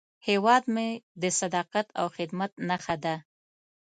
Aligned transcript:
هیواد 0.27 0.63
مې 0.73 0.89
د 1.21 1.23
صداقت 1.39 1.87
او 1.99 2.05
خدمت 2.15 2.51
نښه 2.67 2.95
ده 3.03 3.15